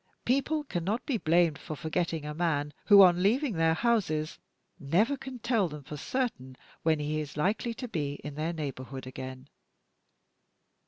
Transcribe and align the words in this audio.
People 0.25 0.63
cannot 0.63 1.05
be 1.05 1.19
blamed 1.19 1.59
for 1.59 1.75
forgetting 1.75 2.25
a 2.25 2.33
man 2.33 2.73
who, 2.87 3.03
on 3.03 3.21
leaving 3.21 3.53
their 3.53 3.75
houses, 3.75 4.39
never 4.79 5.15
can 5.15 5.37
tell 5.37 5.69
them 5.69 5.83
for 5.83 5.95
certain 5.95 6.57
when 6.81 6.97
he 6.97 7.19
is 7.19 7.37
likely 7.37 7.75
to 7.75 7.87
be 7.87 8.13
in 8.23 8.33
their 8.33 8.51
neighborhood 8.51 9.05
again. 9.05 9.47